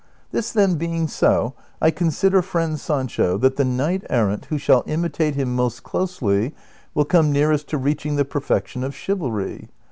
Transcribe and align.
This, 0.31 0.51
then, 0.51 0.77
being 0.77 1.07
so, 1.07 1.53
I 1.79 1.91
consider, 1.91 2.41
friend 2.41 2.79
Sancho, 2.79 3.37
that 3.37 3.55
the 3.57 3.63
knight 3.63 4.03
errant 4.09 4.45
who 4.45 4.57
shall 4.57 4.81
imitate 4.87 5.35
him 5.35 5.55
most 5.55 5.83
closely 5.83 6.55
will 6.95 7.05
come 7.05 7.31
nearest 7.31 7.67
to 7.67 7.77
reaching 7.77 8.15
the 8.15 8.25
perfection 8.25 8.83
of 8.83 8.95
chivalry. 8.95 9.69